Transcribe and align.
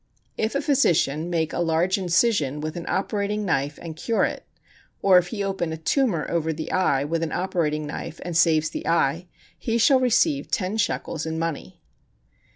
If 0.35 0.55
a 0.55 0.63
physician 0.63 1.29
make 1.29 1.53
a 1.53 1.59
large 1.59 1.95
incision 1.99 2.59
with 2.59 2.75
a 2.75 2.83
operating 2.91 3.45
knife 3.45 3.77
and 3.79 3.95
cure 3.95 4.23
it, 4.23 4.47
or 5.03 5.19
if 5.19 5.27
he 5.27 5.43
open 5.43 5.71
a 5.71 5.77
tumor 5.77 6.25
[over 6.27 6.51
the 6.51 6.71
eye] 6.71 7.03
with 7.03 7.21
an 7.21 7.31
operating 7.31 7.85
knife, 7.85 8.19
and 8.25 8.35
saves 8.35 8.71
the 8.71 8.87
eye, 8.87 9.27
he 9.59 9.77
shall 9.77 9.99
receive 9.99 10.49
ten 10.49 10.77
shekels 10.77 11.27
in 11.27 11.37
money. 11.37 11.83